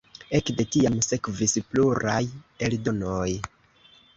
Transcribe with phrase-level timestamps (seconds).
[0.37, 2.19] Ekde tiam sekvis pluraj
[2.69, 3.31] eldonoj.